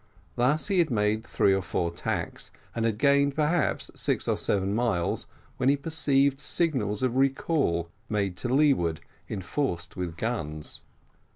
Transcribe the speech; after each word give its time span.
Thus 0.35 0.69
had 0.69 0.77
he 0.77 0.83
made 0.91 1.23
three 1.23 1.53
or 1.53 1.61
four 1.61 1.91
tacks, 1.91 2.49
and 2.73 2.85
had 2.85 2.97
gained, 2.97 3.35
perhaps, 3.35 3.91
six 3.93 4.27
or 4.27 4.35
seven 4.35 4.73
miles, 4.73 5.27
when 5.57 5.69
he 5.69 5.77
perceived 5.77 6.39
signals 6.41 7.03
of 7.03 7.15
recall 7.17 7.87
made 8.09 8.35
to 8.37 8.49
leeward, 8.51 9.01
enforced 9.29 9.95
with 9.95 10.17
guns. 10.17 10.81